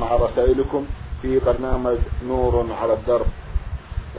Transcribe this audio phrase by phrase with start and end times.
[0.00, 0.86] مع رسائلكم
[1.22, 1.98] في برنامج
[2.28, 3.26] نور على الدرب.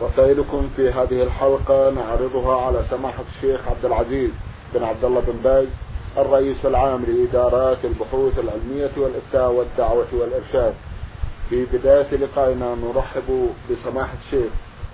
[0.02, 4.30] رسائلكم في هذه الحلقة نعرضها على سماحة الشيخ عبد العزيز
[4.74, 5.68] بن عبد الله بن باز
[6.18, 10.74] الرئيس العام لإدارات البحوث العلمية والإفتاء والدعوة والإرشاد.
[11.50, 14.52] في بداية لقائنا نرحب بسماحة الشيخ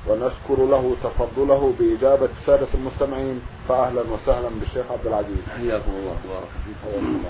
[0.07, 5.43] ونشكر له تفضله بإجابة السادة المستمعين فأهلا وسهلا بالشيخ عبد العزيز.
[5.57, 7.23] حياكم الله وبارك فيكم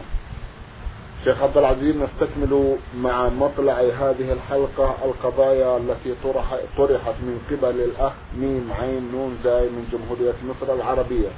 [1.23, 8.11] شيخ عبد العزيز نستكمل مع مطلع هذه الحلقة القضايا التي طرح طرحت من قبل الأخ
[8.37, 11.29] ميم عين نون زاي من جمهورية مصر العربية.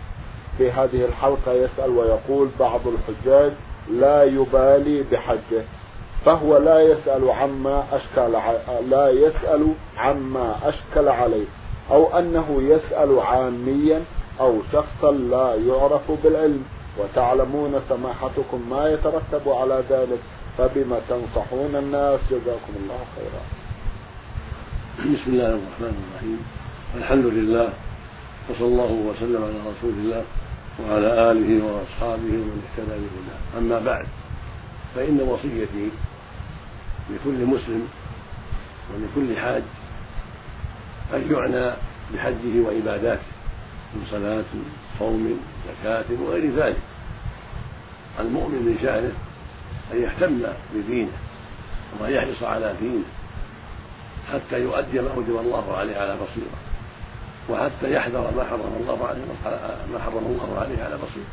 [0.57, 3.51] في هذه الحلقة يسأل ويقول بعض الحجاج
[3.91, 5.63] لا يبالي بحجه
[6.25, 8.31] فهو لا يسأل عما أشكل
[8.89, 11.45] لا يسأل عما أشكل عليه
[11.91, 14.03] أو أنه يسأل عاميا
[14.39, 16.63] أو شخصا لا يعرف بالعلم.
[16.99, 20.19] وتعلمون سماحتكم ما يترتب على ذلك
[20.57, 23.43] فبما تنصحون الناس جزاكم الله خيرا.
[24.99, 26.39] بسم الله الرحمن الرحيم.
[26.97, 27.69] الحمد لله
[28.49, 30.23] وصلى الله وسلم على رسول الله
[30.79, 33.41] وعلى آله وأصحابه ومن اهتدى بهداه.
[33.57, 34.07] أما بعد
[34.95, 35.89] فإن وصيتي
[37.09, 37.87] لكل مسلم
[38.89, 39.63] ولكل حاج
[41.13, 41.73] أن يعنى
[42.13, 43.29] بحجه وعباداته
[43.95, 44.51] من صلاة
[44.99, 46.77] صوم زكاة وغير ذلك.
[48.19, 49.13] المؤمن من شأنه
[49.93, 50.41] أن يهتم
[50.75, 51.11] بدينه
[51.99, 53.03] وأن يحرص على دينه
[54.33, 56.59] حتى يؤدي ما أوجب الله عليه على بصيرة
[57.49, 59.21] وحتى يحذر ما حرم الله عليه
[59.93, 61.31] ما حرم الله عليه على بصيرة.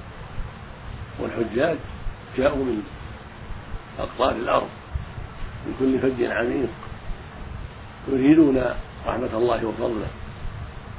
[1.21, 1.77] والحجاج
[2.39, 2.83] جاءوا من
[3.99, 4.69] أقطار الأرض
[5.67, 6.69] من كل فج عميق
[8.09, 8.65] يريدون
[9.07, 10.07] رحمة الله وفضله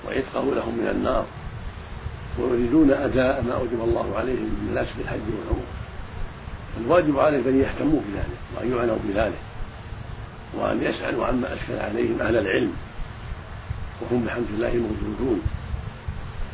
[0.08, 1.26] وعتقه لهم من النار.
[2.40, 5.68] ويريدون أداء ما أوجب الله عليهم من مناسك الحج والعمرة.
[6.82, 9.40] الواجب عليهم أن يهتموا بذلك وأن يعنوا بذلك
[10.54, 12.74] وأن يسألوا عما أشكل عليهم أهل العلم.
[14.02, 15.42] وهم بحمد الله موجودون.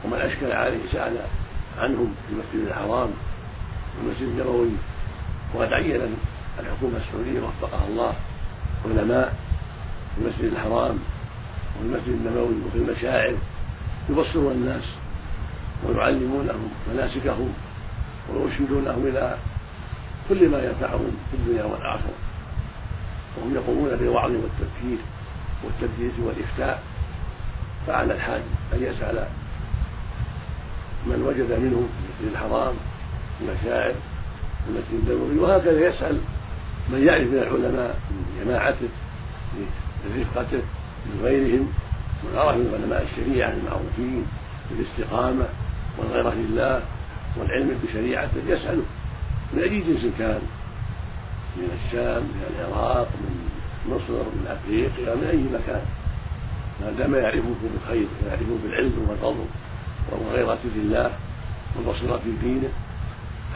[0.05, 1.17] ومن أشكل عليه سأل
[1.77, 3.09] عنهم في المسجد الحرام
[3.97, 4.71] والمسجد النبوي
[5.53, 6.01] وقد عين
[6.59, 8.13] الحكومة السعودية وفقها الله
[8.85, 9.33] علماء
[10.15, 10.99] في المسجد الحرام
[11.75, 13.35] وفي المسجد النبوي وفي المشاعر.
[14.09, 14.83] يبصرون الناس
[15.87, 17.53] ويعلمونهم مناسكهم
[18.29, 19.37] ويرشدونهم إلى
[20.29, 22.13] كل ما ينفعهم في الدنيا والآخرة.
[23.37, 24.97] وهم يقومون بالوعظ والتذكير
[25.63, 26.83] والتدريس والإفتاء.
[27.87, 28.41] فعلى الحاج
[28.73, 29.27] أن يسأل
[31.05, 31.89] من وجد منهم
[32.19, 32.73] في الحرام
[33.41, 33.93] المشاعر
[34.67, 36.19] المسجد النبوي وهكذا يسأل
[36.89, 38.89] من يعرف من العلماء من جماعته
[39.55, 40.61] من رفقته
[41.05, 41.67] من غيرهم
[42.23, 44.25] من عرف من علماء الشريعة المعروفين
[44.71, 45.45] بالاستقامة
[45.97, 46.81] والغيرة لله
[47.37, 48.83] والعلم بشريعته يسأله.
[49.53, 50.41] من أي جنس كان؟
[51.57, 53.49] من الشام من العراق من
[53.89, 55.85] مصر من أفريقيا من أي مكان؟
[56.81, 59.45] ما دام يعرفه بالخير ويعرفه بالعلم والفضل
[60.11, 61.11] والغيرة لله
[61.75, 62.69] والبصيرة في دينه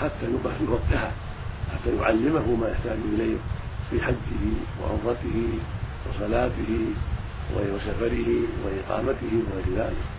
[0.01, 0.25] حتى
[0.63, 1.11] يفقهه
[1.73, 3.37] حتى يعلمه ما يحتاج إليه
[3.89, 4.43] في حجه
[4.81, 5.49] وعمرته
[6.09, 6.79] وصلاته
[7.55, 8.29] وسفره
[8.65, 10.16] وإقامته وغير ذلك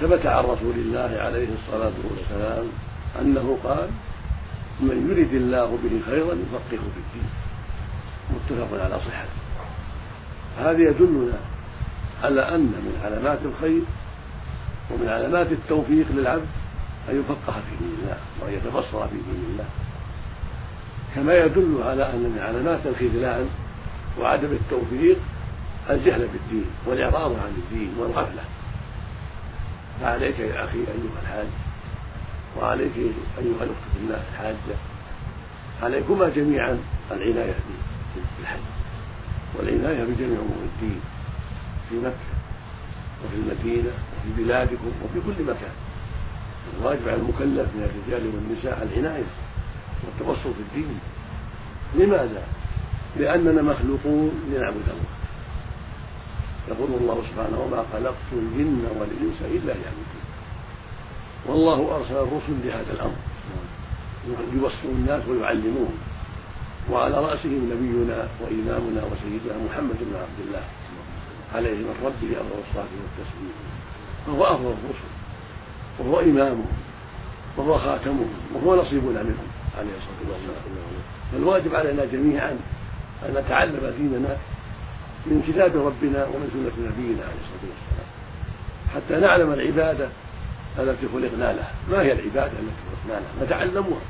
[0.00, 2.66] ثبت عن رسول الله عليه الصلاة والسلام
[3.20, 3.88] أنه قال
[4.80, 7.30] من يرد الله به خيرا يفقهه في الدين.
[8.34, 9.40] متفق على صحته
[10.58, 11.38] هذا يدلنا
[12.22, 13.82] على أن من علامات الخير
[14.90, 16.46] ومن علامات التوفيق للعبد
[17.10, 19.64] أن يفقه في دين الله وأن يتبصر في دين الله.
[21.14, 23.48] كما يدل على أن من علامات الخذلان
[24.18, 25.16] وعدم التوفيق
[25.90, 28.42] الجهل بالدين والإعراض عن الدين والغفلة.
[30.00, 31.46] فعليك يا أخي أيها الحاج
[32.58, 32.92] وعليك
[33.38, 34.76] أيها الأخت في الله الحاجة
[35.82, 36.78] عليكما جميعا
[37.10, 37.54] العناية
[38.38, 38.60] بالحج
[39.58, 41.00] والعناية بجميع أمور الدين
[41.88, 42.30] في مكة
[43.24, 45.74] وفي المدينة وفي بلادكم وفي كل مكان.
[46.80, 49.24] الواجب على المكلف من الرجال والنساء العناية
[50.04, 51.00] والتبصر في الدين.
[51.94, 52.42] لماذا؟
[53.16, 55.19] لأننا مخلوقون لنعبد الله.
[56.70, 60.20] يقول الله سبحانه وما خلقت الجن والإنس إلا ليعبدون.
[61.46, 63.20] والله أرسل الرسل لهذا الأمر.
[64.54, 65.94] يوصوا الناس ويعلمون.
[66.90, 70.62] وعلى رأسهم نبينا وإمامنا وسيدنا محمد بن عبد الله
[71.54, 73.54] عليه من ربه أفضل الصلاة والتسليم.
[74.26, 75.10] فهو أفضل الرسل.
[75.98, 76.66] وهو إمامهم.
[77.56, 78.30] وهو خاتمهم.
[78.54, 80.82] وهو نصيبنا منهم عليه الصلاة والسلام.
[81.32, 82.58] فالواجب علينا جميعا
[83.28, 84.36] أن نتعلم ديننا
[85.26, 88.08] من كتاب ربنا ومن سنة نبينا عليه الصلاة والسلام.
[88.94, 90.08] حتى نعلم العبادة
[90.78, 91.72] التي خلقنا لها.
[91.90, 94.00] ما هي العبادة التي خلقنا لها؟ نتعلمها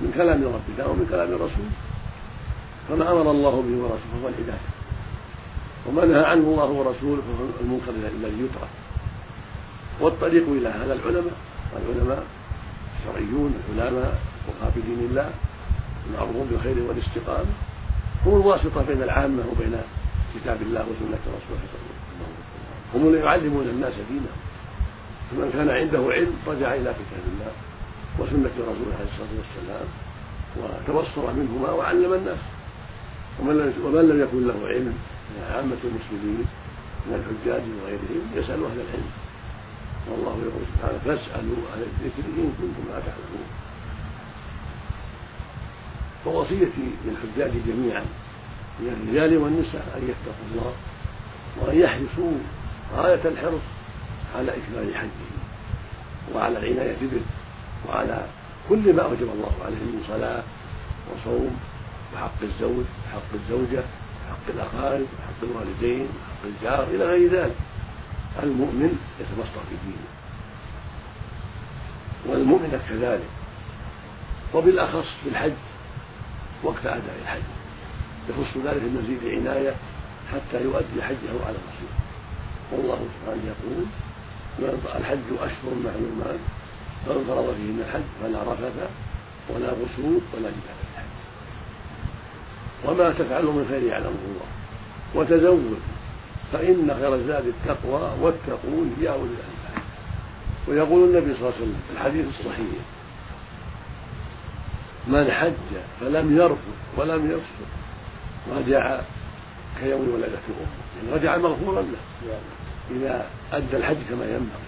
[0.00, 1.68] من كلام ربنا ومن كلام الرسول.
[2.88, 4.68] فما أمر الله به ورسوله فهو الهدايه
[5.86, 8.68] وما نهى عنه الله ورسوله فهو المنكر الذي يترك
[10.00, 11.36] والطريق إلى هذا العلماء.
[11.76, 12.24] العلماء
[12.98, 15.30] الشرعيون العلماء فقهاء في دين الله
[16.06, 17.52] المعروفون بالخير والاستقامة.
[18.26, 19.78] هم الواسطة بين العامة وبين
[20.34, 22.42] كتاب الله وسنة رسوله صلى الله عليه وسلم.
[22.94, 24.38] هم اللي يعلمون الناس دينهم.
[25.30, 27.52] فمن كان عنده علم رجع إلى كتاب الله
[28.18, 29.88] وسنة رسوله عليه الصلاة والسلام
[30.56, 32.38] وتبصر منهما وعلم الناس.
[33.40, 34.94] ومن لم ومن لم يكن له علم
[35.32, 36.44] من عامة المسلمين
[37.06, 39.10] من الحجاج وغيرهم يسأل أهل العلم.
[40.10, 43.48] والله يقول سبحانه فاسألوا أهل الذكر إن كنتم لا تعلمون.
[46.26, 48.04] ووصيتي للحجاج جميعا
[48.82, 50.72] من الرجال والنساء أن يتقوا الله
[51.60, 52.38] وأن يحرصوا
[52.96, 53.66] غاية الحرص
[54.36, 55.32] على إكمال حجه
[56.34, 57.20] وعلى العناية به
[57.88, 58.26] وعلى
[58.68, 60.42] كل ما أوجب الله عليه من صلاة
[61.10, 61.56] وصوم
[62.14, 63.82] وحق الزوج وحق الزوجة
[64.26, 67.56] وحق الأقارب وحق الوالدين وحق الجار إلى غير ذلك.
[68.42, 70.08] المؤمن يتبصر في دينه
[72.26, 73.28] والمؤمنة كذلك.
[74.54, 75.52] وبالأخص في الحج
[76.62, 77.61] وقت أداء الحج.
[78.28, 79.74] يخص ذلك المزيد عناية
[80.32, 81.92] حتى يؤدي حجه على الرسول.
[82.72, 83.84] والله سبحانه يقول
[84.96, 86.40] الحج أشهر معلومات
[87.06, 88.90] فمن فرض فيهن الحج فلا رفث
[89.48, 91.12] ولا فسوق ولا جدال في الحج.
[92.84, 94.48] وما تفعلوا من خير يعلمه الله.
[95.14, 95.80] وتزود
[96.52, 99.82] فإن خير الزاد التقوى واتقون يا أولي الألباب.
[100.68, 102.66] ويقول النبي صلى الله عليه وسلم في الحديث الصحيح
[105.06, 107.81] من حج فلم يرفض ولم يفسق
[108.50, 109.00] رجع
[109.80, 110.66] كيوم ولدته أمه.
[110.96, 112.38] يعني رجع مغفورا له.
[112.90, 114.62] إذا أدى الحج كما ينبغي.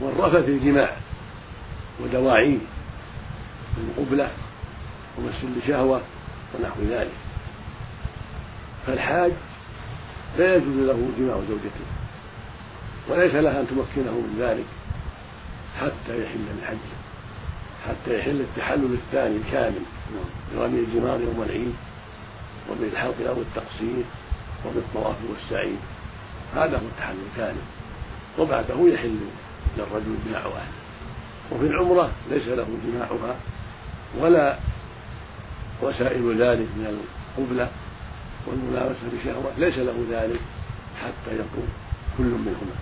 [0.00, 0.96] والرفث الجماع
[2.00, 2.58] ودواعيه
[3.76, 4.30] من قبله
[5.18, 6.00] ومس لشهوه
[6.54, 7.16] ونحو ذلك.
[8.86, 9.32] فالحاج
[10.38, 11.86] لا يجوز له جماع زوجته.
[13.08, 14.64] وليس لها أن تمكنه من ذلك
[15.80, 16.96] حتى يحل من حجه
[17.88, 19.82] حتى يحل التحلل الثاني الكامل.
[20.56, 21.74] برمي الجمار يوم العيد.
[22.70, 24.04] وبالحلق أو التقصير
[24.66, 25.74] وبالطواف والسعي
[26.54, 27.62] هذا هو التحلل الكامل
[28.38, 29.18] وبعده يحل
[29.78, 30.72] للرجل جماع أهله.
[31.52, 33.36] وفي العمرة ليس له جماعها
[34.18, 34.58] ولا
[35.82, 36.86] وسائل ذلك من
[37.38, 37.68] القبلة
[38.46, 40.40] والملامسه بشهوه ليس له ذلك
[41.02, 41.68] حتى يقوم
[42.18, 42.76] كل منهما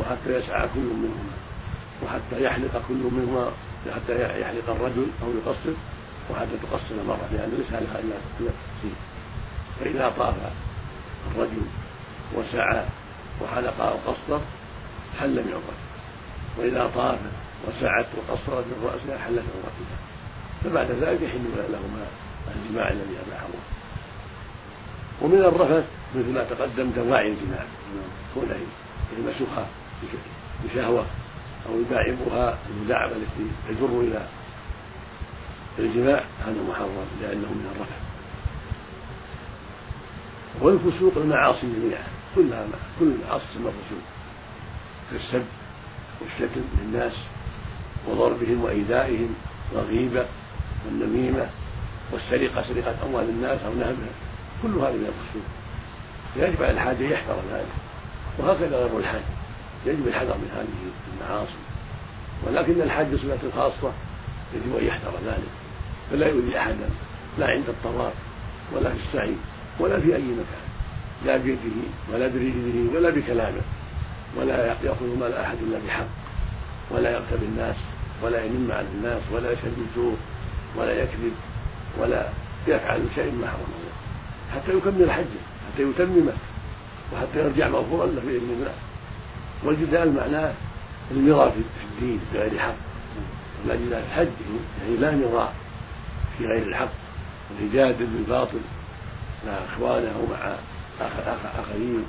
[0.00, 1.34] وحتى يسعى كل منهما
[2.04, 3.50] وحتى يحلق كل منهما
[3.94, 5.76] حتى يحلق الرجل أو يقصر.
[6.30, 8.96] وحتى تقصر المراه لأن ليس لها الا التقصير
[9.80, 10.34] فإذا طاف
[11.30, 11.62] الرجل
[12.34, 12.84] وسعى
[13.42, 14.40] وحلق أو قصر
[15.20, 15.92] حل من عمرته
[16.58, 17.18] وإذا طاف
[17.68, 19.98] وسعت وقصرت من رأسها حلت عمرتها
[20.64, 22.06] فبعد ذلك يحل لهما
[22.56, 23.48] الجماع الذي الله
[25.22, 25.84] ومن الرفث
[26.14, 27.64] مثل ما تقدم دواعي الجماع.
[28.34, 28.56] كونه
[29.16, 29.66] يلمسها
[30.64, 31.04] بشهوة
[31.68, 34.26] أو يداعبها المداعبة التي تجر إلى
[35.78, 37.94] الجماع هذا محرم لأنه من الرفع.
[40.60, 42.04] والفسوق المعاصي جميعا
[42.34, 42.66] كلها
[43.00, 44.02] كل المعاصي تسمى فسوق.
[45.10, 45.44] كالسب
[46.20, 47.12] والشتم للناس
[48.08, 49.34] وضربهم وإيذائهم
[49.72, 50.26] والغيبة
[50.86, 51.46] والنميمة
[52.12, 54.12] والسرقة سرقة أموال الناس أو نهبها.
[54.62, 55.42] كل هذه من الفسوق.
[56.36, 57.72] يجب على الحاج أن يحذر ذلك.
[58.38, 59.22] وهكذا غير الحاج.
[59.86, 61.52] يجب الحذر من هذه المعاصي.
[62.46, 63.92] ولكن الحج صفة خاصة
[64.54, 65.61] يجب أن يحذر ذلك.
[66.12, 66.88] فلا يؤذي أحدا
[67.38, 68.12] لا عند الطواف
[68.72, 69.34] ولا في السعي
[69.80, 70.66] ولا في أي مكان
[71.26, 71.76] لا بيده
[72.12, 73.62] ولا برجله ولا بكلامه
[74.36, 76.06] ولا يأخذ مال أحد إلا بحق
[76.90, 77.76] ولا يغتب الناس
[78.22, 80.16] ولا ينم على الناس ولا يشهد بالزور
[80.76, 81.32] ولا يكذب
[82.00, 82.28] ولا
[82.68, 83.92] يفعل شيء ما حرم الله
[84.54, 85.42] حتى يكمل حجه
[85.72, 86.32] حتى يتممه
[87.12, 88.74] وحتى يرجع مغفورا له بإذن الله.
[89.64, 90.52] والجدال معناه
[91.10, 92.74] المراء في الدين بغير حق
[93.64, 94.28] ولا جدال الحج
[94.82, 95.54] يعني لا مراء
[96.42, 96.90] في غير الحق
[97.50, 98.60] واليجادل بالباطل
[99.46, 100.56] مع إخوانه أو مع
[101.60, 102.04] آخرين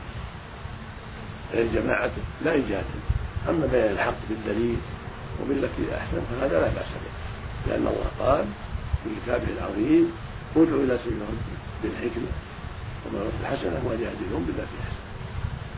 [1.54, 3.00] غير جماعته لا يجادل
[3.50, 4.78] أما بيان الحق بالدليل
[5.42, 7.14] وبالتي احسن فهذا لا بأس به
[7.68, 8.46] لأن الله قال
[9.04, 10.12] في كتابه العظيم
[10.56, 12.32] ادعو إلى سبيل ربك بالحكمة
[13.06, 15.04] وما الحسنه وجادلهم بالتي أحسن.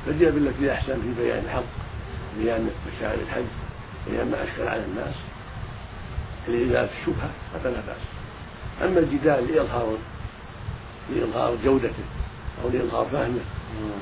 [0.05, 1.63] فجاء بالتي أحسن في بيان الحق
[2.37, 3.45] بيان مشاعر الحج
[4.09, 5.15] بيان ما أشكل على الناس
[6.47, 8.24] لإزالة الشبهة هذا لا بأس
[8.83, 9.97] أما الجدال لإظهار
[11.15, 12.03] لإظهار جودته
[12.63, 13.41] أو لإظهار فهمه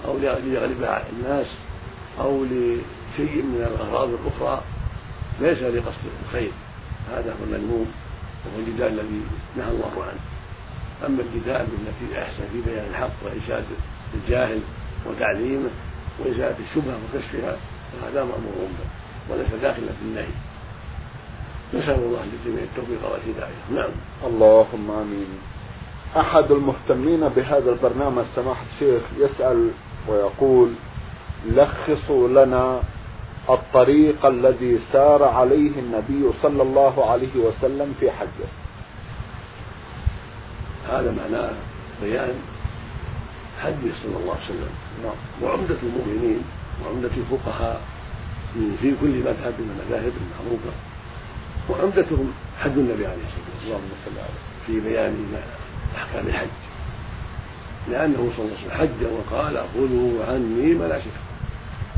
[0.06, 1.48] أو ليغلب الناس
[2.20, 4.64] أو لشيء من الأغراض الأخرى
[5.42, 6.52] ليس لقصد الخير.
[7.12, 7.92] هذا هو المذموم
[8.46, 9.22] وهو الجدال الذي
[9.58, 10.20] نهى الله عنه.
[11.06, 13.64] أما الجدال بالتي أحسن في بيان الحق وإرشاد
[14.14, 14.60] الجاهل
[15.06, 15.70] وتعليمه
[16.20, 17.58] وإزالة الشبهة وكشفها
[17.92, 20.34] فهذا مأمور به وليس داخلا في النهي.
[21.74, 23.62] نسأل الله للجميع التوفيق والهداية.
[23.72, 23.92] نعم.
[24.28, 25.28] اللهم آمين.
[26.18, 29.70] أحد المهتمين بهذا البرنامج سماحة الشيخ يسأل
[30.08, 30.70] ويقول
[31.46, 32.82] لخصوا لنا
[33.50, 38.50] الطريق الذي سار عليه النبي صلى الله عليه وسلم في حجه.
[40.90, 41.54] هذا معناه
[42.02, 42.36] بيان
[43.62, 44.74] حجه صلى الله عليه وسلم.
[45.04, 45.20] نعم.
[45.44, 46.42] وعمدة المؤمنين
[46.86, 47.82] وعمدة الفقهاء
[48.54, 50.93] في كل مذهب من المذاهب المعروفة.
[51.70, 53.24] وعمدتهم حج النبي عليه
[53.62, 54.30] الصلاة والسلام.
[54.68, 55.16] في بيان
[55.98, 56.48] أحكام الحج.
[57.92, 61.24] لأنه صلى الله عليه وسلم حج وقال خذوا عني مناسككم.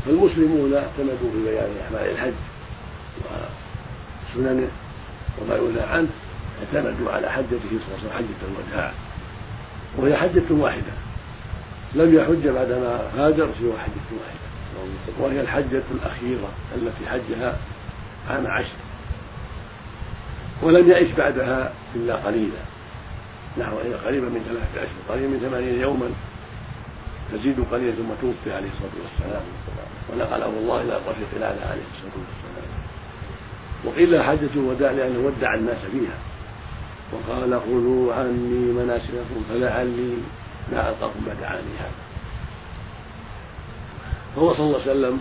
[0.06, 2.32] فالمسلمون اعتمدوا في بيان أعمال الحج
[4.34, 4.68] وسننه
[5.42, 6.08] وما ينهى عنه
[6.60, 8.92] اعتمدوا على حجته صلى الله عليه وسلم حجة الوداع.
[9.98, 10.92] وهي حجة واحدة.
[11.94, 14.46] لم يحج بعدما هاجر سوى حجة واحدة.
[15.20, 17.56] وهي الحجة الأخيرة التي حجها
[18.28, 18.85] عام عشر.
[20.62, 22.62] ولم يعش بعدها إلا قليلا.
[23.58, 26.10] نحو قريبا من ثلاثة أشهر قريبا من ثمانين يوما.
[27.32, 29.42] تزيد قليلا ثم توفي عليه الصلاة والسلام.
[30.12, 32.70] ونقله الله إلى الرفيق الأعلى عليه الصلاة والسلام.
[33.84, 36.18] وقيل حجة الوداع لأنه ودع الناس فيها.
[37.12, 40.16] وقال خذوا عني مناسككم فلعلي
[40.72, 42.00] لا ألقاكم بعد عامي هذا.
[44.36, 45.20] فهو صلى الله عليه وسلم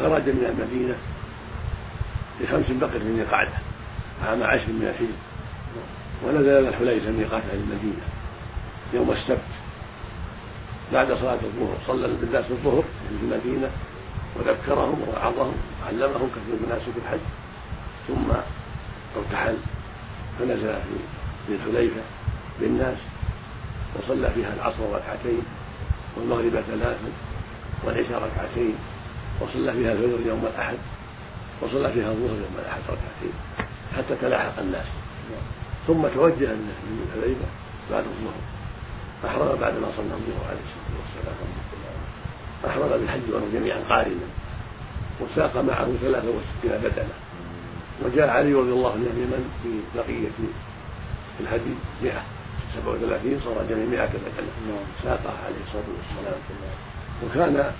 [0.00, 0.94] خرج من المدينة
[2.40, 3.65] بخمس بقر من القعدة.
[4.24, 5.18] عام عشر من الحجر
[6.24, 8.02] ونزل الحليفة ميقات أهل المدينة.
[8.94, 9.40] يوم السبت
[10.92, 13.70] بعد صلاة الظهر صلى بالناس الظهر في المدينة
[14.36, 17.18] وذكرهم ووعظهم وعلمهم كثير مناسك الحج.
[18.08, 18.32] ثم
[19.16, 19.56] ارتحل.
[20.38, 20.74] فنزل
[21.46, 22.00] في الحليفة
[22.60, 22.96] بالناس
[23.94, 25.42] وصلى فيها العصر ركعتين
[26.16, 27.10] والمغرب ثلاثا
[27.84, 28.74] والعشاء ركعتين
[29.40, 30.78] وصلى فيها الفجر يوم الأحد
[31.62, 33.32] وصلى فيها الظهر يوم الأحد ركعتين.
[33.96, 34.86] حتى تلاحق الناس.
[35.86, 36.70] ثم توجه من
[37.06, 37.46] الحليفة
[37.90, 38.40] بعد الظهر.
[39.26, 41.36] أحرم بعد ما صلى الظهر عليه الصلاة والسلام
[42.66, 44.28] أحرم بالحج وهم جميعا قارنا.
[45.20, 47.16] وساق معه ثلاثة وستين بدنة
[48.04, 50.36] وجاء علي رضي الله عنه يمن في بقية
[51.40, 52.22] الهدي مئة.
[52.76, 54.78] سبع وثلاثين صار جميع مئة بدنة.
[55.02, 56.40] ساقها عليه الصلاة والسلام.
[57.24, 57.72] وكان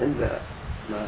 [0.00, 0.30] عند
[0.90, 1.06] ما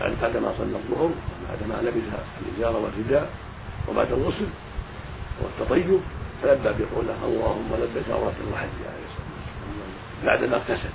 [0.00, 1.10] بعد ما صلى الظهر
[1.48, 2.04] بعد ما لبس
[2.46, 3.30] الإزار والرداء
[3.88, 4.46] وبعد الغسل
[5.42, 6.00] والتطيب
[6.42, 10.94] فلبى بقوله اللهم لبيك عمرة وحج عليه الصلاة والسلام بعدما اغتسل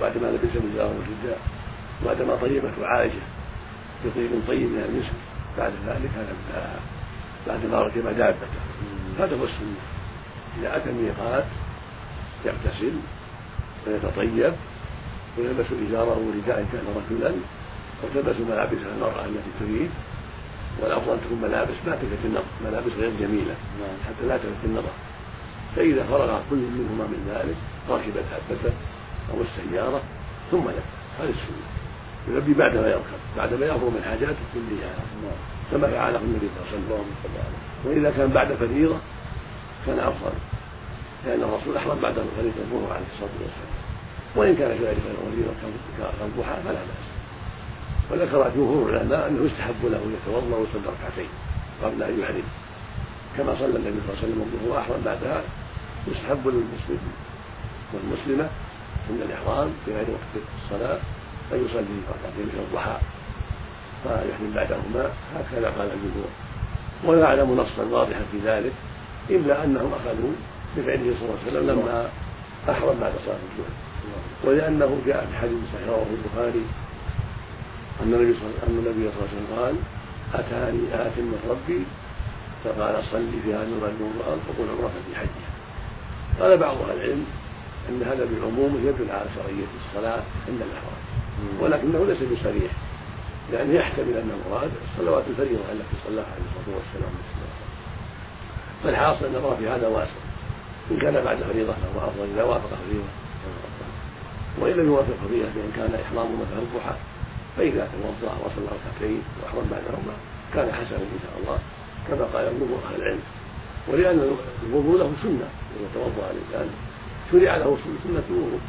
[0.00, 1.38] بعدما لبس الإزار والرداء
[2.06, 3.24] بعدما طيبته عائشة
[4.04, 5.14] بطيب طيب من المسك
[5.58, 6.80] بعد ذلك هذا
[7.46, 8.46] بعدما ركب دابته
[9.18, 9.76] هذا هو السنة.
[10.58, 11.44] إذا أتى الميقات
[12.44, 12.92] يغتسل
[13.86, 14.52] ويتطيب
[15.38, 17.34] ويلبس إزاره ورداء كان رجلا
[18.04, 19.90] وتلبس ملابس المرأة التي تريد
[20.82, 23.54] والأفضل تكون ملابس ما تلفت النظر ملابس غير جميلة
[24.06, 24.94] حتى لا تلفت النظر.
[25.76, 27.56] فإذا فرغ كل منهما من ذلك
[27.90, 28.74] ركب دابته
[29.30, 30.00] أو السيارة
[30.50, 30.86] ثم لبى
[31.20, 31.66] هذه السنة.
[32.28, 33.20] يلبي بعدما يركب.
[33.36, 34.94] بعدما يفرغ من حاجاته كلها
[35.70, 37.54] كما فعله النبي صلى الله عليه وسلم.
[37.84, 38.96] وإذا كان بعد فريضة
[39.86, 40.32] كان أفضل.
[41.26, 43.74] لأن الرسول أحرم بعد فريضة الظهر عليه الصلاة والسلام.
[44.36, 45.54] وإن كان في ذلك الفريضة
[45.98, 47.13] كالضحى فلا بأس.
[48.10, 51.28] وذكر جمهور العلماء أنه يستحب له أن يتوضأ ويصلي ركعتين
[51.82, 52.42] قبل أن يحرم.
[53.36, 55.42] كما صلى النبي صلى الله عليه وسلم الظهر وأحرم بعدها
[56.08, 57.12] يستحب للمسلم
[57.92, 58.48] والمسلمة
[59.10, 60.98] عند الإحرام في غير وقت الصلاة
[61.52, 62.96] أن يصلي ركعتين من الضحى
[64.02, 65.10] فيحرم بعدهما.
[65.34, 66.30] هكذا قال الجمهور.
[67.04, 68.72] ولا اعلم نصا واضحا في ذلك
[69.30, 70.32] إلا أنهم أخذوا
[70.76, 72.08] بفعله صلى الله عليه وسلم لما
[72.70, 73.74] أحرم بعد صلاة الظهر.
[74.44, 76.64] ولأنه جاء في حديث صحيح رواه البخاري
[78.04, 79.74] أن النبي صلى الله عليه وسلم قال
[80.34, 81.84] أتاني آت من ربي؟
[82.64, 84.02] فقال صل في هذا الرجل
[84.48, 85.44] وقل عمرة في حجه
[86.40, 87.26] قال بعض أهل العلم
[87.88, 91.04] أن هذا بعمومه يدل على شرعية الصلاة عند الإحرام
[91.60, 92.72] ولكنه ليس بصريح
[93.52, 97.14] لأنه يحتمل أن المراد الصلوات الفريضة التي صلاها عليه الصلاة والسلام
[98.84, 100.10] فالحاصل أن في هذا واسع
[100.90, 103.08] إن كان بعد فريضة فهو أفضل إذا وافق فريضة.
[104.60, 106.94] وإن لم يوافق فريضة فإن كان إحرامه مثلا الضحى.
[107.56, 110.14] فإذا توضأ وصلى ركعتين وأحرم بعدهما
[110.54, 111.58] كان حسنا إن شاء الله
[112.08, 113.20] كما قال جمهور أهل العلم.
[113.88, 116.70] ولأن الوضوء له سنة إذا توضأ الإنسان
[117.32, 118.60] شرع له سنة الوضوء.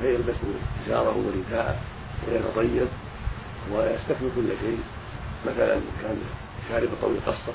[0.00, 0.36] فيلبس
[0.86, 1.76] إزاره ورداءه
[2.28, 2.88] ويتطيب
[3.72, 4.80] ويستكمل كل شيء.
[5.46, 6.16] مثلا كان
[6.68, 7.52] شارب طويل قصة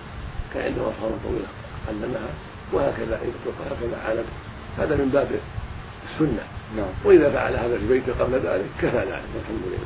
[0.54, 1.48] كان عنده أظفار طويلة
[1.88, 2.30] علمها
[2.74, 3.34] وهكذا إن
[3.72, 4.26] هكذا علم
[4.78, 5.30] هذا من باب
[6.10, 6.57] السنة.
[6.76, 6.90] نعم.
[7.06, 9.80] وإذا فعل هذا في بيته قبل ذلك كفى ذلك والحمد لله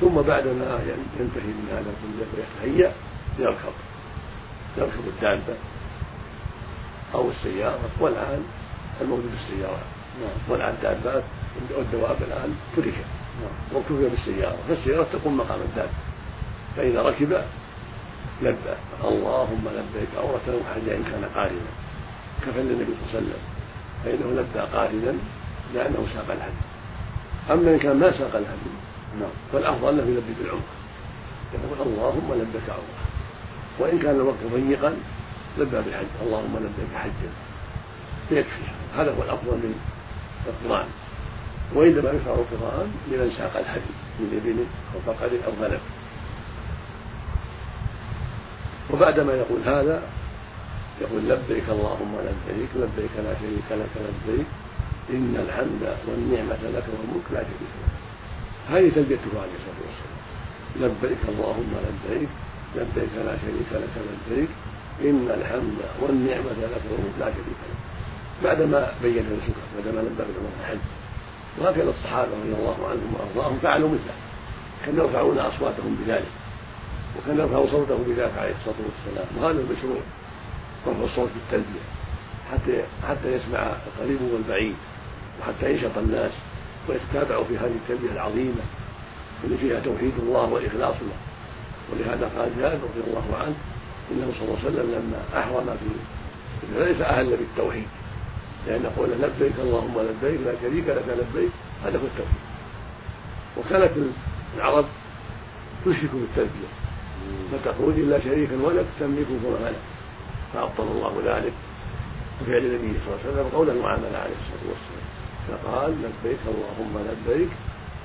[0.00, 0.80] ثم بعدما
[1.20, 2.92] ينتهي من هذا كله ويتهيأ
[3.38, 3.72] يركض
[4.78, 5.54] يركب الدابة
[7.14, 8.44] أو السيارة والآن
[9.00, 9.86] الموجود بالسيارات
[10.20, 10.30] نعم.
[10.48, 11.22] والآن الدابات
[11.76, 13.04] والدواب الآن تركت.
[13.42, 13.76] نعم.
[13.76, 14.58] وكفي بالسيارة.
[14.68, 15.90] فالسيارة تقوم مقام الدابة.
[16.76, 17.42] فإذا ركب
[18.42, 18.74] لبى.
[19.04, 21.72] اللهم لبيك عورة أو حاجة إن كان قارنا.
[22.46, 23.42] كفى النبي صلى الله عليه وسلم.
[24.04, 25.14] فإنه لبى قارنا.
[25.74, 26.64] لأنه ساق الهدي.
[27.50, 28.70] أما إن كان ما ساق الهدي
[29.20, 29.30] نعم.
[29.52, 30.74] فالأفضل أنه يلبي بالعمرة.
[31.54, 33.06] يقول اللهم لبيك عمرة.
[33.78, 34.96] وإن كان الوقت ضيقا
[35.58, 36.06] لبى بالحج.
[36.22, 37.30] اللهم لبيك حجا.
[38.28, 38.62] فيكفي
[38.96, 39.74] هذا هو الأفضل من
[40.46, 40.88] القرآن.
[41.74, 44.58] وإنما يشرع القرآن لمن ساق الهدي من إبل
[44.94, 45.80] أو بقر أو غنم
[48.90, 50.02] وبعدما يقول هذا
[51.00, 54.46] يقول لبيك اللهم لبيك لبيك لا شريك لك لبيك.
[55.10, 57.90] إن الحمد والنعمة لك والملك لا شريك لك.
[58.70, 60.16] هذه تلبيته عليه الصلاة والسلام.
[60.80, 62.28] لبيك اللهم لبيك
[62.76, 63.94] لبيك لا شريك لك
[64.30, 64.48] لبيك.
[65.00, 67.78] إن الحمد والنعمة لك والملك لا شريك لك.
[68.44, 70.84] بعدما بين الشكر بعدما لبى بالعمر الحج
[71.58, 74.16] وهكذا الصحابة رضي الله عنهم وأرضاهم فعلوا مثله.
[74.86, 76.32] كانوا يرفعون أصواتهم بذلك
[77.16, 79.28] وكان يرفع صوته بذلك عليه الصلاة والسلام.
[79.38, 80.00] وهذا المشروع
[80.86, 81.84] رفع الصوت بالتلبية
[82.52, 84.76] حتى حتى يسمع القريب والبعيد.
[85.40, 86.32] وحتى ينشط الناس
[86.88, 88.62] ويتتابعوا في هذه التلبية العظيمة
[89.44, 91.16] اللي فيها توحيد الله والإخلاص له
[91.92, 93.54] ولهذا قال جابر رضي الله عنه
[94.10, 97.86] إنه صلى الله عليه وسلم لما أحرم في ليس أهل بالتوحيد.
[98.66, 101.50] لأن قوله لبيك اللهم لبيك لا شريك لك لبيك.
[101.84, 102.40] هذا هو التوحيد.
[103.58, 103.92] وكانت
[104.56, 104.84] العرب
[105.84, 106.70] تشرك بالتلبية
[107.52, 109.80] فتقول إلا شريكا ولك تملكه كما ملك
[110.54, 111.52] فأبطل الله ذلك.
[112.40, 115.09] بفعل النبي صلى الله عليه وسلم قولا وعملا عليه الصلاة والسلام.
[115.50, 117.48] فقال لبيك اللهم لبيك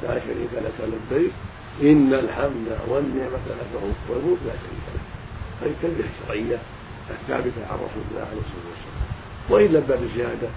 [0.03, 1.31] لا شريك لك لبيك
[1.81, 3.71] إن الحمد والنعمة لك
[4.09, 5.05] والملك لا شريك لك.
[5.61, 6.57] هذه التلبية الشرعية
[7.09, 9.05] الثابتة عن رسول الله عليه الصلاة والسلام.
[9.49, 10.49] وإن لبى بزيادة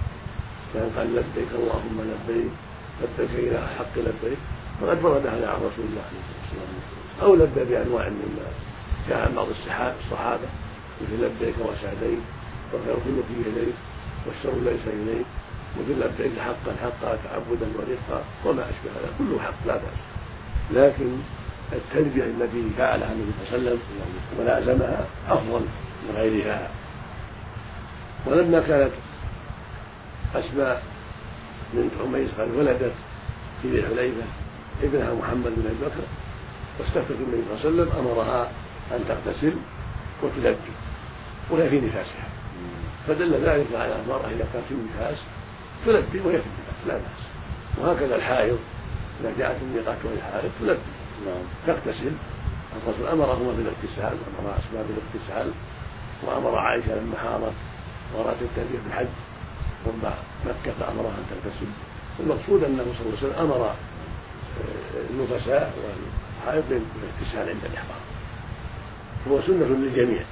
[0.75, 2.53] كان قال لبيك اللهم لبيك
[3.03, 4.39] لبيك إلى حق لبيك
[4.81, 7.23] فقد ورد هذا عن رسول الله عليه الصلاة والسلام.
[7.23, 8.49] أو لبى بأنواع مما
[9.09, 10.49] جاء عن بعض الصحابة
[11.01, 12.23] مثل لبيك وسعديك
[12.73, 13.75] والخير كله في يديك
[14.27, 15.27] والشر ليس إليك.
[15.81, 19.11] مثل لبيك حقا حقا تعبدا ورفقا وما أشبه هذا.
[19.19, 19.99] كله حق لا بأس.
[20.71, 21.17] لكن
[21.73, 23.81] التلبية التي فعلها النبي صلى الله عليه وسلم
[24.39, 25.61] ولازمها أفضل
[26.09, 26.71] من غيرها.
[28.27, 28.93] ولما كانت
[30.35, 30.83] أسماء
[31.75, 32.93] بنت عميس قد ولدت
[33.63, 34.23] في الحليفة
[34.83, 36.05] ابنها محمد بن أبي بكر
[36.81, 38.51] واستفتت النبي صلى الله عليه وسلم أمرها
[38.93, 39.53] أن تغتسل
[40.23, 40.73] وتلبي
[41.51, 42.29] وهي في نفاسها.
[43.09, 45.19] فدل ذلك على أن المرأة إذا كانت في النفاس
[45.87, 47.23] تلبي وهي في النفاس لا بأس.
[47.79, 48.59] وهكذا الحائض
[49.21, 50.79] إذا جاءت الميقات وهي حائض تلبي.
[51.27, 51.43] نعم.
[51.67, 52.13] تغتسل.
[52.77, 55.53] الرسول أمرهما بالاغتسال أمر أسماء بالاغتسال
[56.23, 57.53] وأمر عائشة لما حاضت
[58.15, 59.07] وأرادت التلبية بالحج
[59.85, 60.09] ثم
[60.47, 61.67] مكة فأمرها أن تغتسل.
[62.21, 63.75] المقصود أنه صلى الله عليه وسلم أمر
[65.11, 68.03] النفساء والحائض بالاغتسال عند الإحرام.
[69.31, 70.23] هو سنة للجميع.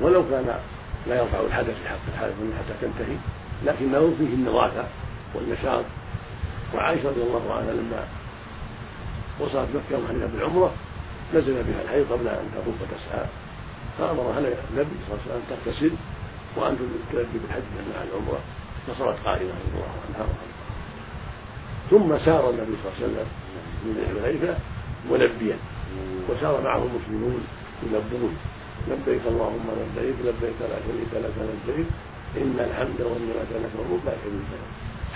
[0.00, 0.58] ولو كان
[1.06, 3.16] لا يرفع الحدث في حق الحائض حتى تنتهي
[3.64, 4.84] لكنه فيه النظافة
[5.34, 5.84] والنشاط.
[6.74, 8.06] وعائشة رضي الله عنها لما
[9.40, 10.72] وصلت مكة وحلت بالعمرة
[11.34, 13.26] نزل بها الحيض قبل أن تطوف وتسعى.
[13.98, 15.92] فأمرها النبي صلى الله عليه وسلم تغتسل
[16.56, 16.78] وأن
[17.12, 17.62] تلبي بالحج
[17.94, 18.40] مع العمرة.
[18.86, 20.26] فصارت قائمة رضي الله عنها
[21.90, 23.26] ثم سار النبي صلى الله عليه وسلم
[23.84, 24.56] من الحليفة
[25.10, 25.56] ملبيا
[26.28, 27.46] وسار معه المسلمون
[27.82, 28.36] يلبون
[28.88, 31.32] لبيك اللهم لبيك لبيك لا شريك لك
[31.68, 31.86] لبيك
[32.36, 34.64] إن الحمد والنعمة لك والملك لا شريك لك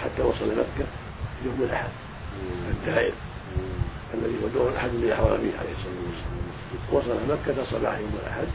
[0.03, 0.87] حتى وصل مكة
[1.45, 1.89] يوم الأحد
[2.71, 3.15] الدائر.
[4.15, 6.47] الذي هو دور الأحد أحرم به عليه الصلاة والسلام.
[6.93, 8.49] وصل مكة صباح يوم الأحد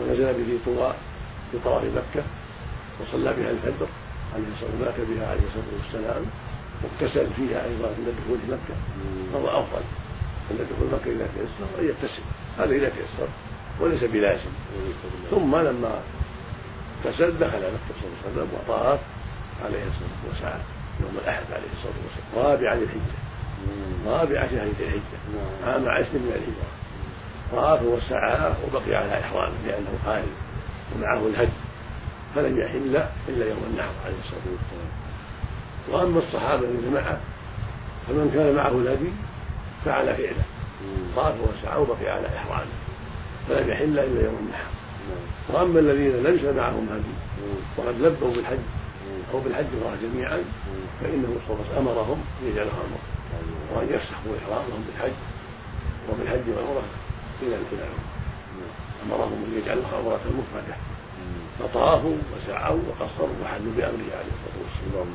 [0.00, 0.58] ونزل به
[1.52, 2.24] في طواف مكة
[3.00, 3.88] وصلى بها الفجر
[4.34, 6.22] عليه الصلاة مات بها عليه الصلاة والسلام.
[6.82, 8.74] واغتسل فيها أيضا عند الدخول في مكة
[9.32, 9.82] فهو أفضل
[10.50, 12.22] عند دخول مكة إذا تيسر أن يغتسل
[12.58, 13.28] هذا إذا تيسر
[13.80, 14.50] وليس بلازم.
[15.30, 16.00] ثم لما
[17.04, 19.00] اغتسل دخل مكة صلى الله عليه وسلم وطاف
[19.64, 20.60] عليه الصلاة والسلام.
[21.00, 22.46] يوم الأحد عليه الصلاة والسلام.
[22.46, 23.18] رابع ذي الحجة.
[24.06, 25.18] رابع شهر ذي الحجة.
[25.66, 26.72] عام عشر من الهجرة.
[27.52, 30.24] طاف وسعى وبقي على إحرامه لأنه قال
[30.96, 31.52] ومعه الهدي.
[32.34, 34.92] فلم يحل إلا يوم النحر عليه الصلاة والسلام.
[35.88, 37.20] وأما الصحابة الذين معه
[38.08, 39.12] فمن كان معه الهدي
[39.84, 40.44] فعل فعله.
[41.16, 42.72] طاف وسعى وبقي على إحرامه.
[43.48, 44.81] فلم يحل إلا يوم النحر.
[45.48, 47.14] وأما الذين ليس معهم هدي
[47.76, 48.58] وقد لبوا بالحج
[49.34, 50.44] أو بالحج الله جميعا
[51.00, 53.02] فإنه صلى الله أمرهم ان يجعلها عمره
[53.74, 55.16] وأن يفسخوا احرامهم بالحج
[56.10, 56.82] وبالحج والعمرة
[57.42, 57.86] إلى إلى
[59.06, 60.76] أمرهم أن يجعلوها عمره مفرده
[61.58, 65.06] فطافوا وسعوا وقصروا وحلوا بامره عليه الصلاة والسلام.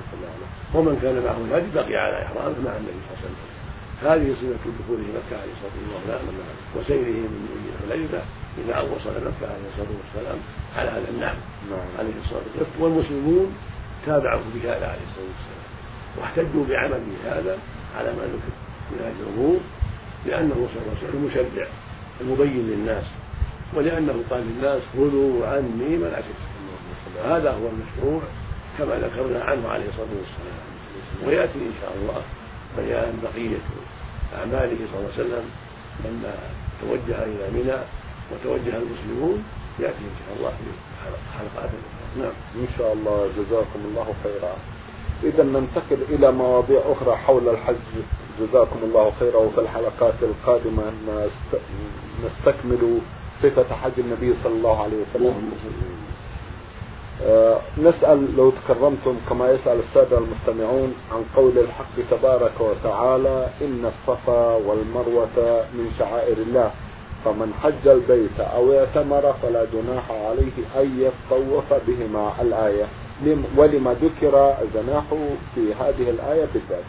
[0.76, 3.66] ومن كان معه الهدي بقي على إحرامه مع النبي صلى الله عليه وسلم.
[4.02, 6.22] هذه سنة دخوله مكة عليه الصلاة والسلام
[6.76, 8.22] وسيره من حليفة
[8.58, 10.40] إلى أن وصل مكة عليه الصلاة والسلام
[10.76, 11.38] على هذا النحو
[11.72, 11.88] نعم.
[12.00, 12.82] عليه الصلاة والسلام.
[12.84, 13.56] والمسلمون
[14.06, 15.68] تابعوا بهذا عليه الصلاة والسلام
[16.18, 17.58] واحتجوا بعمله هذا
[17.98, 18.54] على ما ذكر
[18.92, 19.60] من هذه الأمور
[20.26, 21.68] لأنه صلى الله عليه وسلم مشرع
[22.22, 23.06] المبين للناس
[23.74, 26.58] ولأنه قال للناس خذوا عني مناسككم
[27.26, 28.22] هذا هو المشروع
[28.78, 30.68] كما ذكرنا عنه عليه الصلاة والسلام.
[31.26, 32.22] ويأتي إن شاء الله
[32.78, 33.63] بيان بقية
[34.38, 35.46] أعماله صلى الله عليه وسلم
[36.06, 36.34] لما
[36.82, 37.78] توجه إلى منى
[38.32, 39.44] وتوجه المسلمون
[39.80, 40.66] يأتي إن شاء الله في
[41.38, 41.70] حلقات
[42.18, 42.32] نعم.
[42.56, 44.54] إن شاء الله جزاكم الله خيرا.
[45.24, 47.76] إذا ننتقل إلى مواضيع أخرى حول الحج.
[48.42, 49.38] جزاكم الله خيرا.
[49.38, 50.84] وفي الحلقات القادمة
[52.26, 53.00] نستكمل
[53.44, 55.28] صفة حج النبي صلى الله عليه وسلم.
[55.28, 56.27] آه
[57.77, 65.65] نسأل لو تكرمتم كما يسأل السادة المستمعون عن قول الحق تبارك وتعالى إن الصفا والمروة
[65.73, 66.71] من شعائر الله.
[67.25, 72.34] فمن حج البيت أو اعتمر فلا جناح عليه أن يطوف بهما.
[72.41, 72.86] الآية
[73.58, 75.03] ولما ذكر الجناح
[75.56, 76.84] في هذه الآية بالذات.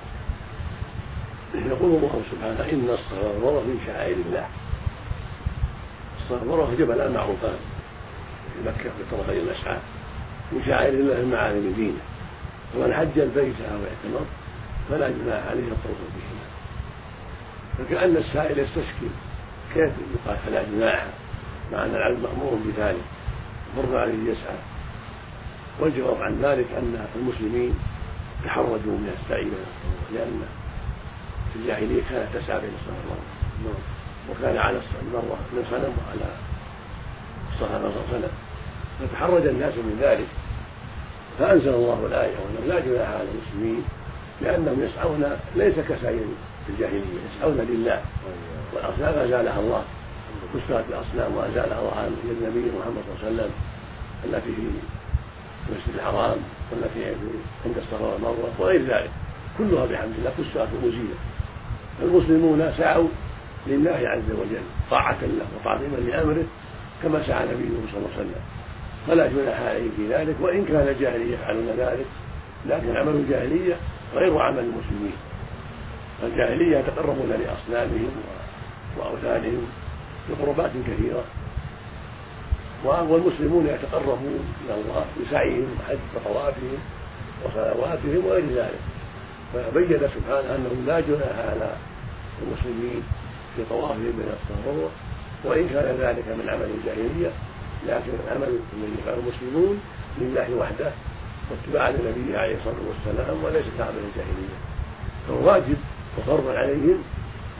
[1.54, 4.46] يقول الله سبحانه إن الصفا والمروة من شعائر الله.
[6.20, 7.56] الصفا والمروة جبلان معروفان.
[8.54, 9.78] في مكة في طرفي المسعى
[10.52, 12.00] من شعائر الله المعالم دينه
[12.76, 14.26] ومن حج البيت أو اعتمر
[14.90, 16.48] فلا جناح عليه الطوف بهما
[17.78, 19.08] فكأن السائل يستشكل
[19.74, 21.06] كيف يقال فلا جناح
[21.72, 23.04] مع أن العبد مأمور بذلك
[23.76, 24.56] مر عليه يسعى.
[25.80, 27.74] والجواب عن ذلك أن المسلمين
[28.44, 29.52] تحرجوا من السعي بين
[30.12, 30.42] لأن
[31.52, 33.80] في الجاهلية كانت تسعى بين الصفا والمروة.
[34.30, 36.30] وكان على المروه من صنم وعلى
[37.52, 38.47] الصفا صنم.
[39.00, 40.26] فتحرج الناس من ذلك.
[41.38, 43.84] فأنزل الله الآية وأنه لا جناح على المسلمين
[44.42, 46.24] لأنهم يسعون ليس كسائر
[46.68, 48.02] الجاهلية يسعون لله.
[48.74, 49.82] والأصنام أزالها الله.
[50.54, 53.50] كسرت الأصنام وأزالها الله عن النبي محمد صلى الله عليه وسلم.
[54.24, 54.62] التي في
[55.68, 56.36] المسجد الحرام
[56.72, 57.04] والتي
[57.66, 59.10] عند الصفا والمروة وغير ذلك.
[59.58, 61.18] كلها بحمد الله كسرت وأزيلت.
[62.02, 63.08] المسلمون سعوا
[63.66, 66.44] لله عز وجل طاعة له وتعظيما لأمره
[67.02, 68.42] كما سعى نبيه صلى الله عليه وسلم.
[69.08, 72.06] فلا جناح عليه في ذلك وإن كان الجاهلية يفعلون ذلك
[72.66, 73.76] لكن عمل الجاهلية
[74.14, 75.16] غير عمل المسلمين.
[76.22, 78.10] الجاهلية يتقربون لأصنامهم
[78.98, 79.66] وأوثانهم
[80.30, 81.24] بقربات كثيرة
[82.84, 86.78] والمسلمون يتقربون إلى الله بسعيهم وحج وطوافهم
[87.44, 88.80] وصلواتهم وغير ذلك.
[89.54, 91.72] فبين سبحانه أنه لا جناح على
[92.42, 93.02] المسلمين
[93.56, 94.90] في طوافهم بين الصفا
[95.44, 97.30] وإن كان ذلك من عمل الجاهلية
[97.86, 99.80] لكن العمل الذي يفعله المسلمون
[100.20, 100.90] لله وحده
[101.50, 104.58] واتباعا لنبيه عليه الصلاة والسلام وليس كعمل الجاهلية.
[105.28, 105.76] فهو واجب
[106.18, 106.98] وفرض عليهم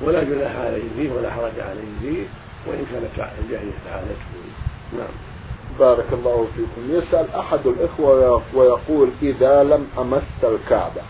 [0.03, 2.23] ولا جناح عليهم فيه ولا حرج عليهم فيه
[2.67, 4.39] وان كانت الجاهلية فعلته.
[4.99, 5.15] نعم.
[5.79, 6.99] بارك الله فيكم.
[6.99, 11.03] يسأل أحد الإخوة ويقول إذا لم أمس الكعبة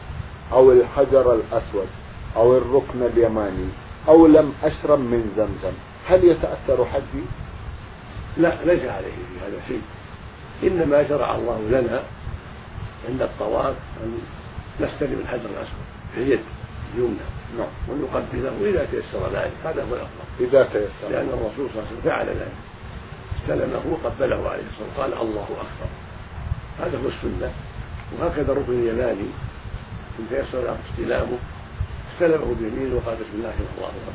[0.52, 1.88] أو الحجر الأسود
[2.36, 3.68] أو الركن اليماني
[4.08, 5.76] أو لم أشرب من زمزم
[6.08, 7.24] هل يتأثر حجي؟
[8.38, 9.82] لا ليس عليه في هذا شيء.
[10.62, 12.02] إنما شرع الله لنا
[13.08, 14.18] عند الطواف أن
[14.80, 16.40] نستلم الحجر الأسود في اليد
[16.94, 17.68] اليمنى نعم.
[17.88, 19.52] ونقبله إذا تيسر ذلك.
[19.64, 20.24] هذا هو الأفضل.
[20.40, 21.08] إذا تيسر.
[21.10, 22.58] لأن الرسول صلى الله عليه وسلم فعل ذلك.
[23.40, 25.00] استلمه وقبله عليه الصلاة والسلام.
[25.00, 25.90] قال الله أكبر.
[26.80, 27.52] هذا هو السنة.
[28.18, 29.30] وهكذا الركن اليماني.
[30.18, 31.38] إن تيسر له استلامه
[32.12, 34.14] استلمه بيمينه وقال بسم الله الله أكبر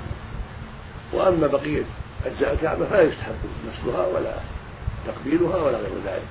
[1.14, 1.84] وأما بقية
[2.26, 3.36] أجزاء الكعبة فلا يستحب
[3.68, 4.34] مسلها ولا
[5.08, 6.28] تقبيلها ولا غير ذلك.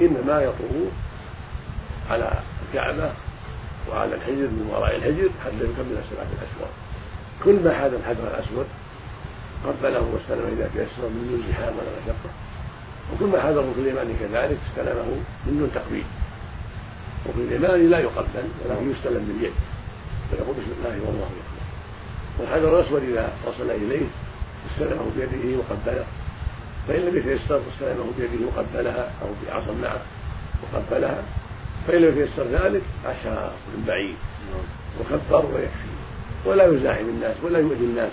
[0.00, 0.92] إنما يطوف
[2.10, 2.32] على
[2.68, 3.12] الكعبة
[3.90, 6.72] وعلى الحجر من وراء الحجر حتى يكمل السبعة الأشواط
[7.44, 8.66] كل ما حاز الحجر الأسود
[9.66, 12.30] قبله واستلم إذا تيسر من دون زحام ولا مشقة
[13.12, 15.04] وكل ما حاز الركن اليماني كذلك استلمه
[15.46, 16.04] من دون تقبيل.
[17.26, 19.52] الركن اليماني لا يقبل ولكن يستلم باليد.
[20.30, 21.60] فيقول بسم الله والله أكبر
[22.38, 24.06] والحجر الأسود إذا وصل إليه
[24.72, 26.04] استلمه بيده وقبله.
[26.88, 30.00] فإن لم يتيسر استلمه بيده وقبلها أو بعصا معه
[30.62, 31.22] وقبلها.
[31.86, 34.16] فإن لم يتيسر ذلك أشار من بعيد.
[35.00, 35.90] وكبر ويكفي.
[36.44, 38.12] ولا يزاحم الناس ولا يؤذي الناس.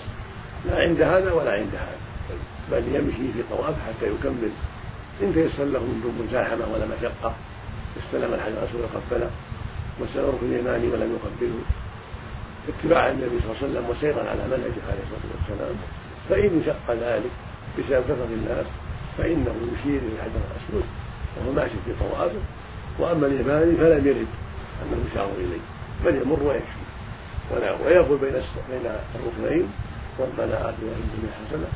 [0.66, 1.98] لا عند هذا ولا عند هذا.
[2.72, 4.50] بل يمشي في طواف حتى يكمل.
[5.22, 7.34] إن تيسر له من دون مزاحمة ولا مشقة
[7.98, 9.30] استلم الحجر الأسود وقبله.
[10.00, 11.60] واستلم الركن اليماني ولم يقبله.
[12.68, 15.76] اتباعا النبي صلى الله عليه وسلم وسيرا على منهجه عليه الصلاة والسلام.
[16.28, 17.30] فإن شق ذلك
[17.78, 18.66] بسبب كثرة الناس
[19.18, 20.84] فإنه يشير إلى الحجر الأسود
[21.36, 22.40] وهو ماشي في طوافه
[22.98, 24.26] وأما اليماني فلم يرد
[24.82, 25.60] أنه يشار إليه
[26.04, 26.88] بل يمر ويكفي
[27.84, 28.32] ويقول بين
[28.70, 29.68] بين الركنين
[30.20, 31.68] ربنا آتنا في الدنيا حسنة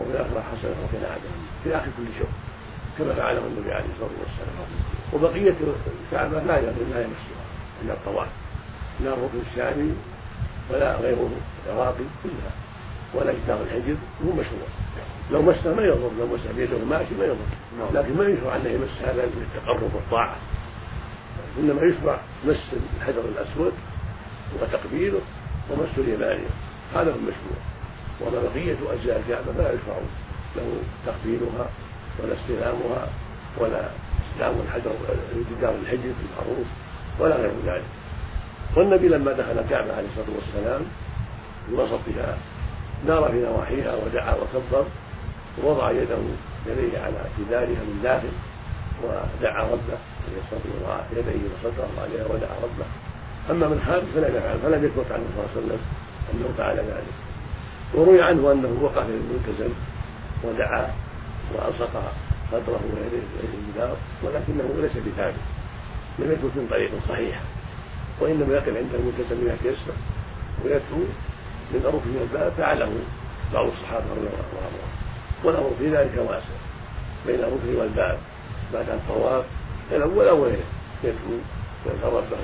[0.00, 1.32] وفي الآخرة حسنة وقنا عذاب
[1.64, 2.28] في آخر كل شوط
[2.98, 4.68] كما فعله النبي عليه الصلاة والسلام.
[5.12, 5.54] وبقية
[6.12, 7.42] الكعبة لا لا يمسها
[7.82, 8.28] إلا الطواف.
[9.04, 9.90] لا الركن الثاني
[10.70, 11.30] ولا غيره
[11.66, 12.52] العراقي كلها
[13.14, 13.96] ولا كتاب الحجر
[14.26, 14.68] هو مشروع.
[15.30, 17.36] لو مسها ما يضر لو مسها بيده ماشي ما يضر.
[17.78, 17.88] نعم.
[17.94, 20.36] لكن ما يشرع انه يمس هذا للتقرب والطاعة.
[21.58, 23.72] إنما يشرع مس الحجر الأسود
[24.62, 25.20] وتقبيله
[25.70, 26.44] ومس اليماني
[26.94, 27.60] هذا هو المشروع.
[28.20, 29.98] وما بقية أجزاء الكعبة فلا يشرع
[30.56, 30.64] له
[31.06, 31.70] تقبيلها
[32.22, 33.08] ولا استلامها
[33.58, 33.88] ولا
[34.32, 34.90] استلام الحجر
[35.50, 36.66] جدار الحجر المعروف
[37.20, 37.84] ولا غير ذلك.
[38.76, 40.82] والنبي لما دخل الكعبة عليه الصلاة والسلام
[42.04, 42.12] في
[43.06, 44.84] نار في نواحيها ودعا وكبر
[45.64, 46.16] ووضع يده
[46.66, 48.32] يديه على جدارها من داخل
[49.02, 49.98] ودعا ربه
[50.38, 52.86] يستطيع يديه وصدره عليها ودعا ربه.
[53.50, 55.80] أما من خارج فلم يفعل فلم يثبت عنه صلى الله عليه وسلم
[56.32, 57.14] أنه فعل ذلك.
[57.94, 59.74] وروي عنه أنه وقف في الملتزم
[60.44, 60.94] ودعا
[61.54, 62.12] وألصق
[62.52, 65.40] صدره ويديه إلى الجدار ولكنه ليس بثابت.
[66.18, 67.40] لم يكن من طريق صحيحه
[68.20, 69.94] وإنما يقف عند الملتزم يتيسر
[70.64, 71.04] ويدعو
[71.74, 72.92] ركن من الباب فعله
[73.52, 74.88] بعض الصحابة رضي الله عنهم.
[75.44, 76.56] والأمر في ذلك واسع
[77.26, 78.18] بين الركن والباب.
[78.74, 79.44] بعد الطواف
[79.92, 80.64] الأول أو غيره
[81.04, 81.38] يدعو
[81.86, 82.38] ويدعو ربه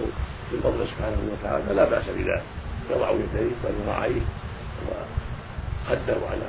[0.52, 1.74] بالفضل سبحانه وتعالى.
[1.74, 2.42] لا بأس بذلك.
[2.90, 4.20] يضع يديه وذراعيه
[5.86, 6.48] وخده على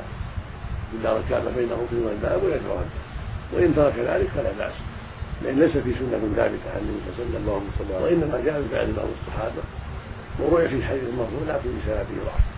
[0.94, 2.86] جدار الكعبة بين الركن والباب ربه
[3.54, 4.74] وإن ترك ذلك فلا بأس.
[5.44, 9.08] لأن ليس في سنة ثابتة عن النبي صلى الله عليه وسلم وإنما جاء بفعل بعض
[9.22, 9.64] الصحابة.
[10.40, 12.49] وروي في حديث مرفوع لكن بسببه ضعف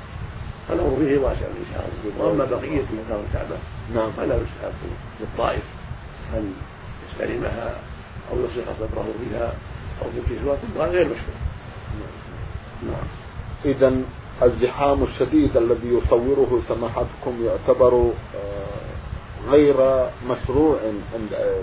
[0.72, 2.26] فالامر فيه واسع إن شاء الله.
[2.26, 3.58] وأما بقية مقام الكعبة
[3.96, 4.12] نعم.
[4.12, 4.74] فلا يستحب
[5.22, 5.64] للطائف.
[6.34, 6.54] ان
[7.10, 7.76] يستلمها
[8.32, 9.54] أو يصلح صدره بها
[10.02, 11.38] أو بالكسوه كلها غير مشروع.
[12.84, 13.08] نعم.
[13.66, 14.02] اذا
[14.44, 19.76] الزحام الشديد الذي يصوره سماحتكم يعتبر آه، غير
[20.30, 20.78] مشروع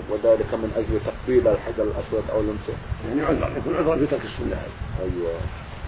[0.09, 2.77] وذلك من أجل تقبيل الحجر الأسود أو لمسه.
[3.09, 4.61] يعني عذر يكون عذرا في ترك السنة
[5.01, 5.31] أيوه.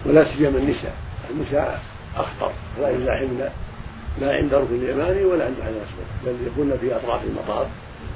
[0.06, 0.94] ولا سيما النساء.
[1.30, 1.82] النساء
[2.16, 3.48] اخطر لا يزاحمن
[4.20, 7.66] لا عند ركن اليماني ولا عند الحجر الاسود بل يكون في أطراف المطاف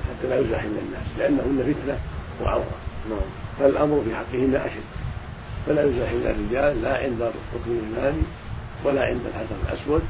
[0.08, 1.98] حتى لا يزاحمن الناس لأنهن فتنة
[2.42, 2.76] وعورة.
[3.10, 3.18] نعم.
[3.58, 4.86] فالأمر في حقهن أشد.
[5.66, 8.22] فلا يزاحمن الرجال لا عند الركن اليماني
[8.84, 10.02] ولا عند الحجر الأسود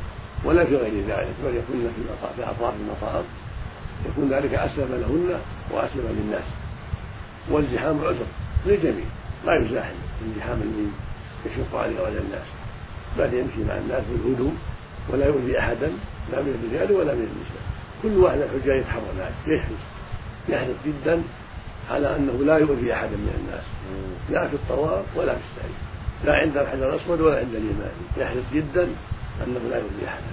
[0.44, 1.92] ولا في غير ذلك بل يكون
[2.36, 3.24] في اطراف المطاف.
[4.06, 6.44] يكون ذلك أسلم لهن وأسلم للناس.
[7.50, 8.26] والزحام عذر
[8.66, 9.04] للجميع.
[9.44, 10.90] لا يزاحم الزحام الذي
[11.46, 12.65] يشق عليه وعلى الناس.
[13.18, 14.54] بل يمشي مع الناس بالهدوء
[15.10, 15.92] ولا يؤذي أحدا
[16.32, 17.62] لا من الرجال ولا من النساء.
[18.02, 19.82] كل واحد الحجاج يتحرى ذلك يحرص
[20.48, 21.22] يحرص جدا
[21.90, 23.64] على أنه لا يؤذي احدا من الناس.
[24.30, 25.74] لا في الطواف ولا في السعي.
[26.24, 28.88] لا عند الحجر الأسود ولا عند اليماني يحرص جدا
[29.44, 30.32] أنه لا يؤذي احدا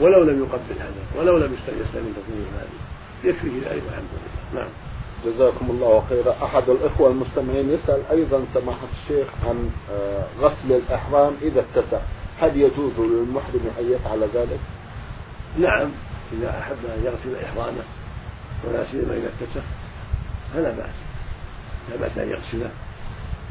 [0.00, 2.78] ولو لم يقبل الحجر ولو لم يستلم تكون اليماني
[3.24, 4.60] يكفيه ذلك والحمد لله.
[4.60, 4.70] نعم.
[5.24, 6.34] جزاكم الله خيرا.
[6.44, 11.98] أحد الإخوة المستمعين يسأل أيضا سماحة الشيخ عن آه، غسل الإحرام إذا اتسع.
[12.40, 14.60] هل يجوز للمحرم أن يفعل ذلك؟
[15.58, 15.90] نعم.
[16.32, 17.84] إذا أحب أن يغسل إحرامه
[18.64, 19.60] ولا سيما إذا اتسع
[20.54, 20.94] فلا بأس.
[21.90, 22.70] لا بأس أن يغسله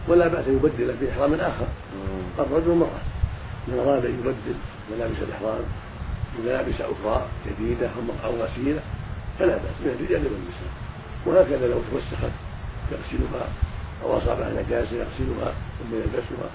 [0.07, 1.67] ولا بأس أن يبدل في إحرام آخر.
[2.39, 3.01] الرجل مرة.
[3.67, 4.55] من أراد أن يبدل
[4.91, 5.61] ملابس الإحرام
[6.37, 7.89] بملابس أخرى جديدة
[8.25, 8.81] أو غسيلة
[9.39, 9.75] فلا بأس.
[9.81, 10.84] من الرجال والنساء
[11.25, 12.33] وهكذا لو توسخت
[12.91, 13.47] يغسلها
[14.03, 16.49] أو اصابها نجاسه يغسلها ثم يلبسها.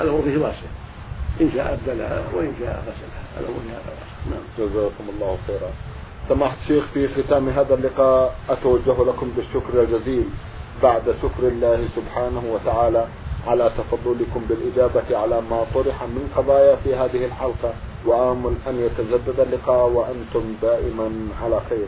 [0.00, 0.68] الامر فيه واسع.
[1.40, 3.40] إن شاء أبدلها وإن شاء غسلها.
[3.40, 4.42] الامر في هذا واسع نعم.
[4.58, 5.70] جزاكم الله خيرا.
[6.28, 10.24] سماحة الشيخ في ختام هذا اللقاء أتوجه لكم بالشكر الجزيل
[10.82, 13.06] بعد شكر الله سبحانه وتعالى
[13.46, 17.72] على تفضلكم بالإجابة على ما طرح من قضايا في هذه الحلقة.
[18.06, 21.10] وآمل أن يتجدد اللقاء وأنتم دائما
[21.42, 21.86] على خير.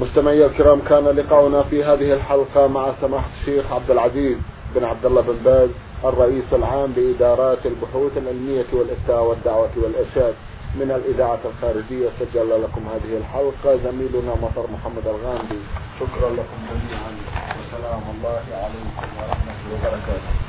[0.00, 4.36] مستمعي الكرام كان لقاؤنا في هذه الحلقة مع سماحة الشيخ عبد العزيز
[4.74, 5.70] بن عبد الله بن باز
[6.04, 10.34] الرئيس العام لإدارات البحوث العلمية والإفتاء والدعوة والإرشاد
[10.74, 12.08] من الإذاعة الخارجية.
[12.20, 15.60] سجل لكم هذه الحلقة زميلنا مطر محمد الغامدي.
[16.00, 17.12] شكرا لكم جميعا.
[17.58, 20.47] وسلام الله عليكم ورحمة الله وبركاته.